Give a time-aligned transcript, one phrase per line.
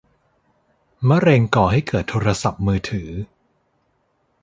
[1.09, 3.09] มะเร็งก่อให้เกิดโทรศัพท์มือถือ?